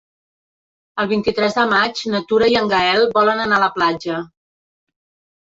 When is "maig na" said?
1.73-2.21